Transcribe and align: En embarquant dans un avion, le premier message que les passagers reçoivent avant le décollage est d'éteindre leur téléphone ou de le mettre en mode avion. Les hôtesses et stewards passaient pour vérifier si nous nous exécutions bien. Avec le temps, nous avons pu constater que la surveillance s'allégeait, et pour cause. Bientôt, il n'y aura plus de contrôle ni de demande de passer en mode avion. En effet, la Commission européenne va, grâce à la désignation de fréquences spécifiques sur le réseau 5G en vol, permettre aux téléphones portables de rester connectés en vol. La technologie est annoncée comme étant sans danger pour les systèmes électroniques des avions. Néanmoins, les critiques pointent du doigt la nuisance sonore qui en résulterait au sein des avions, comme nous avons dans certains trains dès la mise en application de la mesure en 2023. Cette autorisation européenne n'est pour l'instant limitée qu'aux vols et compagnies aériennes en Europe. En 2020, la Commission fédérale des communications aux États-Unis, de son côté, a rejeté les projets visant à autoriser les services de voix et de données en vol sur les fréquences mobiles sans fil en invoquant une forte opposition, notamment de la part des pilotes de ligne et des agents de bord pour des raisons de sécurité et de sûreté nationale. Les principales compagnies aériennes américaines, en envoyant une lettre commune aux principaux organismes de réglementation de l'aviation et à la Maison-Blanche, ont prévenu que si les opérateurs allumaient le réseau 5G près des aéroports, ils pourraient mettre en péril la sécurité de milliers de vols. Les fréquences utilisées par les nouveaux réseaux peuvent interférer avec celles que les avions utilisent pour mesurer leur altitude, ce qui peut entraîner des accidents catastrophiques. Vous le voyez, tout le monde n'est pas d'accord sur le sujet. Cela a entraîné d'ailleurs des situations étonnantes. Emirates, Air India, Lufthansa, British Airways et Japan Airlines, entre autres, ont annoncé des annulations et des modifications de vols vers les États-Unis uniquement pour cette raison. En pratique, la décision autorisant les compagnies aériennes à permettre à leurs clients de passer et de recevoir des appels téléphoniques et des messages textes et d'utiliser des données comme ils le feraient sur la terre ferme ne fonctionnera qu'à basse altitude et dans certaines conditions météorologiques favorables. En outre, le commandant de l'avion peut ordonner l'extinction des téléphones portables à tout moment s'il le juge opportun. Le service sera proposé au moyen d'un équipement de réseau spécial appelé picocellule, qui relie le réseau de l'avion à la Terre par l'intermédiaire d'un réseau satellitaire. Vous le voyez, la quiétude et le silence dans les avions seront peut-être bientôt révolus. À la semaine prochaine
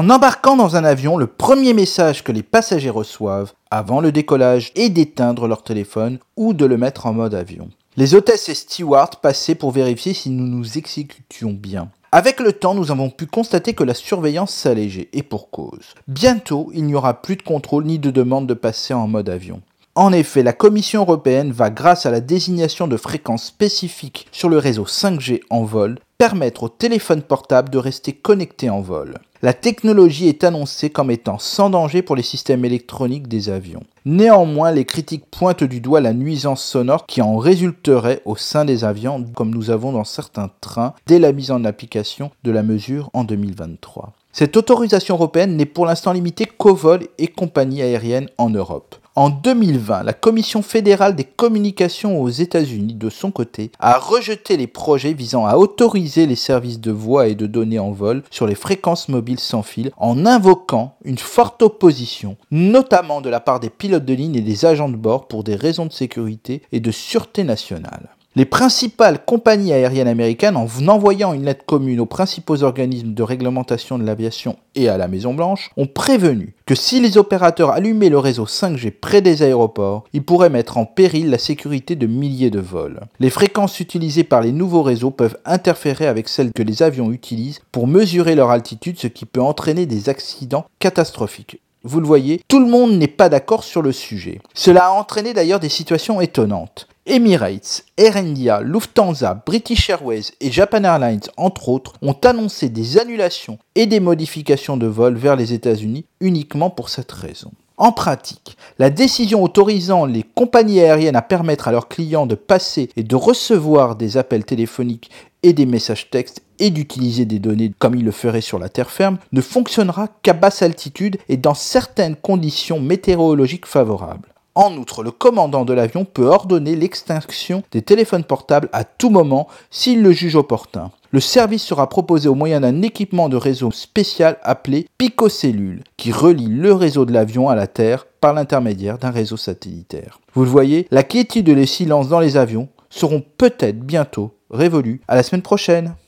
En 0.00 0.08
embarquant 0.08 0.56
dans 0.56 0.76
un 0.76 0.84
avion, 0.84 1.18
le 1.18 1.26
premier 1.26 1.74
message 1.74 2.24
que 2.24 2.32
les 2.32 2.42
passagers 2.42 2.88
reçoivent 2.88 3.52
avant 3.70 4.00
le 4.00 4.12
décollage 4.12 4.72
est 4.74 4.88
d'éteindre 4.88 5.46
leur 5.46 5.62
téléphone 5.62 6.20
ou 6.38 6.54
de 6.54 6.64
le 6.64 6.78
mettre 6.78 7.04
en 7.04 7.12
mode 7.12 7.34
avion. 7.34 7.68
Les 7.98 8.14
hôtesses 8.14 8.48
et 8.48 8.54
stewards 8.54 9.20
passaient 9.20 9.54
pour 9.54 9.72
vérifier 9.72 10.14
si 10.14 10.30
nous 10.30 10.46
nous 10.46 10.78
exécutions 10.78 11.52
bien. 11.52 11.90
Avec 12.12 12.40
le 12.40 12.54
temps, 12.54 12.72
nous 12.72 12.90
avons 12.90 13.10
pu 13.10 13.26
constater 13.26 13.74
que 13.74 13.84
la 13.84 13.92
surveillance 13.92 14.54
s'allégeait, 14.54 15.10
et 15.12 15.22
pour 15.22 15.50
cause. 15.50 15.92
Bientôt, 16.08 16.70
il 16.72 16.86
n'y 16.86 16.94
aura 16.94 17.20
plus 17.20 17.36
de 17.36 17.42
contrôle 17.42 17.84
ni 17.84 17.98
de 17.98 18.10
demande 18.10 18.46
de 18.46 18.54
passer 18.54 18.94
en 18.94 19.06
mode 19.06 19.28
avion. 19.28 19.60
En 19.96 20.14
effet, 20.14 20.42
la 20.42 20.54
Commission 20.54 21.02
européenne 21.02 21.52
va, 21.52 21.68
grâce 21.68 22.06
à 22.06 22.10
la 22.10 22.22
désignation 22.22 22.88
de 22.88 22.96
fréquences 22.96 23.44
spécifiques 23.44 24.28
sur 24.32 24.48
le 24.48 24.56
réseau 24.56 24.86
5G 24.86 25.42
en 25.50 25.64
vol, 25.64 25.98
permettre 26.16 26.62
aux 26.62 26.68
téléphones 26.70 27.20
portables 27.20 27.68
de 27.68 27.76
rester 27.76 28.14
connectés 28.14 28.70
en 28.70 28.80
vol. 28.80 29.18
La 29.42 29.54
technologie 29.54 30.28
est 30.28 30.44
annoncée 30.44 30.90
comme 30.90 31.10
étant 31.10 31.38
sans 31.38 31.70
danger 31.70 32.02
pour 32.02 32.14
les 32.14 32.22
systèmes 32.22 32.66
électroniques 32.66 33.26
des 33.26 33.48
avions. 33.48 33.84
Néanmoins, 34.06 34.72
les 34.72 34.86
critiques 34.86 35.26
pointent 35.30 35.64
du 35.64 35.80
doigt 35.80 36.00
la 36.00 36.14
nuisance 36.14 36.64
sonore 36.64 37.06
qui 37.06 37.20
en 37.20 37.36
résulterait 37.36 38.22
au 38.24 38.34
sein 38.34 38.64
des 38.64 38.84
avions, 38.84 39.24
comme 39.34 39.54
nous 39.54 39.70
avons 39.70 39.92
dans 39.92 40.04
certains 40.04 40.50
trains 40.60 40.94
dès 41.06 41.18
la 41.18 41.32
mise 41.32 41.50
en 41.50 41.64
application 41.64 42.30
de 42.42 42.50
la 42.50 42.62
mesure 42.62 43.10
en 43.12 43.24
2023. 43.24 44.12
Cette 44.32 44.56
autorisation 44.56 45.16
européenne 45.16 45.56
n'est 45.56 45.66
pour 45.66 45.86
l'instant 45.86 46.12
limitée 46.12 46.46
qu'aux 46.46 46.74
vols 46.74 47.08
et 47.18 47.26
compagnies 47.26 47.82
aériennes 47.82 48.30
en 48.38 48.48
Europe. 48.48 48.96
En 49.16 49.28
2020, 49.28 50.04
la 50.04 50.12
Commission 50.12 50.62
fédérale 50.62 51.16
des 51.16 51.24
communications 51.24 52.22
aux 52.22 52.28
États-Unis, 52.28 52.94
de 52.94 53.10
son 53.10 53.32
côté, 53.32 53.72
a 53.80 53.98
rejeté 53.98 54.56
les 54.56 54.68
projets 54.68 55.12
visant 55.12 55.46
à 55.46 55.56
autoriser 55.56 56.26
les 56.26 56.36
services 56.36 56.80
de 56.80 56.92
voix 56.92 57.26
et 57.26 57.34
de 57.34 57.46
données 57.46 57.80
en 57.80 57.90
vol 57.90 58.22
sur 58.30 58.46
les 58.46 58.54
fréquences 58.54 59.08
mobiles 59.08 59.40
sans 59.40 59.62
fil 59.62 59.90
en 59.96 60.26
invoquant 60.26 60.94
une 61.04 61.18
forte 61.18 61.60
opposition, 61.60 62.36
notamment 62.52 63.20
de 63.20 63.28
la 63.28 63.40
part 63.40 63.58
des 63.58 63.68
pilotes 63.68 63.89
de 63.98 64.14
ligne 64.14 64.36
et 64.36 64.40
des 64.42 64.64
agents 64.64 64.88
de 64.88 64.96
bord 64.96 65.26
pour 65.26 65.42
des 65.42 65.56
raisons 65.56 65.86
de 65.86 65.92
sécurité 65.92 66.62
et 66.70 66.78
de 66.78 66.92
sûreté 66.92 67.42
nationale. 67.42 68.10
Les 68.36 68.44
principales 68.44 69.24
compagnies 69.24 69.72
aériennes 69.72 70.06
américaines, 70.06 70.56
en 70.56 70.68
envoyant 70.86 71.32
une 71.34 71.46
lettre 71.46 71.64
commune 71.66 71.98
aux 71.98 72.06
principaux 72.06 72.62
organismes 72.62 73.12
de 73.12 73.22
réglementation 73.24 73.98
de 73.98 74.04
l'aviation 74.04 74.56
et 74.76 74.88
à 74.88 74.96
la 74.96 75.08
Maison-Blanche, 75.08 75.72
ont 75.76 75.88
prévenu 75.88 76.54
que 76.64 76.76
si 76.76 77.00
les 77.00 77.18
opérateurs 77.18 77.70
allumaient 77.70 78.08
le 78.08 78.20
réseau 78.20 78.46
5G 78.46 78.92
près 78.92 79.20
des 79.20 79.42
aéroports, 79.42 80.04
ils 80.12 80.22
pourraient 80.22 80.48
mettre 80.48 80.78
en 80.78 80.84
péril 80.84 81.28
la 81.28 81.38
sécurité 81.38 81.96
de 81.96 82.06
milliers 82.06 82.50
de 82.50 82.60
vols. 82.60 83.00
Les 83.18 83.30
fréquences 83.30 83.80
utilisées 83.80 84.22
par 84.22 84.42
les 84.42 84.52
nouveaux 84.52 84.82
réseaux 84.82 85.10
peuvent 85.10 85.38
interférer 85.44 86.06
avec 86.06 86.28
celles 86.28 86.52
que 86.52 86.62
les 86.62 86.84
avions 86.84 87.10
utilisent 87.10 87.62
pour 87.72 87.88
mesurer 87.88 88.36
leur 88.36 88.50
altitude, 88.50 89.00
ce 89.00 89.08
qui 89.08 89.26
peut 89.26 89.42
entraîner 89.42 89.86
des 89.86 90.08
accidents 90.08 90.66
catastrophiques. 90.78 91.60
Vous 91.82 92.00
le 92.00 92.06
voyez, 92.06 92.42
tout 92.46 92.60
le 92.60 92.70
monde 92.70 92.92
n'est 92.92 93.08
pas 93.08 93.30
d'accord 93.30 93.64
sur 93.64 93.80
le 93.80 93.92
sujet. 93.92 94.40
Cela 94.52 94.86
a 94.86 94.90
entraîné 94.90 95.32
d'ailleurs 95.32 95.60
des 95.60 95.70
situations 95.70 96.20
étonnantes. 96.20 96.88
Emirates, 97.06 97.84
Air 97.96 98.18
India, 98.18 98.60
Lufthansa, 98.60 99.42
British 99.46 99.88
Airways 99.88 100.24
et 100.40 100.52
Japan 100.52 100.84
Airlines, 100.84 101.22
entre 101.38 101.70
autres, 101.70 101.94
ont 102.02 102.16
annoncé 102.22 102.68
des 102.68 102.98
annulations 102.98 103.58
et 103.74 103.86
des 103.86 104.00
modifications 104.00 104.76
de 104.76 104.86
vols 104.86 105.16
vers 105.16 105.36
les 105.36 105.54
États-Unis 105.54 106.04
uniquement 106.20 106.68
pour 106.68 106.90
cette 106.90 107.12
raison. 107.12 107.50
En 107.78 107.92
pratique, 107.92 108.58
la 108.78 108.90
décision 108.90 109.42
autorisant 109.42 110.04
les 110.04 110.22
compagnies 110.22 110.80
aériennes 110.80 111.16
à 111.16 111.22
permettre 111.22 111.66
à 111.66 111.72
leurs 111.72 111.88
clients 111.88 112.26
de 112.26 112.34
passer 112.34 112.90
et 112.94 113.02
de 113.02 113.16
recevoir 113.16 113.96
des 113.96 114.18
appels 114.18 114.44
téléphoniques 114.44 115.10
et 115.42 115.52
des 115.52 115.66
messages 115.66 116.10
textes 116.10 116.42
et 116.58 116.70
d'utiliser 116.70 117.24
des 117.24 117.38
données 117.38 117.72
comme 117.78 117.94
ils 117.94 118.04
le 118.04 118.10
feraient 118.10 118.40
sur 118.40 118.58
la 118.58 118.68
terre 118.68 118.90
ferme 118.90 119.18
ne 119.32 119.40
fonctionnera 119.40 120.08
qu'à 120.22 120.34
basse 120.34 120.62
altitude 120.62 121.18
et 121.28 121.36
dans 121.36 121.54
certaines 121.54 122.16
conditions 122.16 122.80
météorologiques 122.80 123.66
favorables. 123.66 124.28
En 124.54 124.76
outre, 124.76 125.02
le 125.02 125.12
commandant 125.12 125.64
de 125.64 125.72
l'avion 125.72 126.04
peut 126.04 126.26
ordonner 126.26 126.74
l'extinction 126.74 127.62
des 127.70 127.82
téléphones 127.82 128.24
portables 128.24 128.68
à 128.72 128.84
tout 128.84 129.08
moment 129.08 129.48
s'il 129.70 130.02
le 130.02 130.12
juge 130.12 130.36
opportun. 130.36 130.90
Le 131.12 131.20
service 131.20 131.62
sera 131.62 131.88
proposé 131.88 132.28
au 132.28 132.34
moyen 132.34 132.60
d'un 132.60 132.82
équipement 132.82 133.28
de 133.28 133.36
réseau 133.36 133.70
spécial 133.70 134.38
appelé 134.42 134.86
picocellule, 134.98 135.82
qui 135.96 136.12
relie 136.12 136.48
le 136.48 136.72
réseau 136.72 137.04
de 137.04 137.12
l'avion 137.12 137.48
à 137.48 137.54
la 137.54 137.66
Terre 137.66 138.06
par 138.20 138.32
l'intermédiaire 138.32 138.98
d'un 138.98 139.10
réseau 139.10 139.36
satellitaire. 139.36 140.20
Vous 140.34 140.44
le 140.44 140.50
voyez, 140.50 140.86
la 140.90 141.04
quiétude 141.04 141.48
et 141.48 141.54
le 141.54 141.66
silence 141.66 142.08
dans 142.08 142.20
les 142.20 142.36
avions 142.36 142.68
seront 142.90 143.24
peut-être 143.38 143.80
bientôt 143.80 144.36
révolus. 144.50 145.00
À 145.08 145.14
la 145.14 145.22
semaine 145.22 145.42
prochaine 145.42 145.96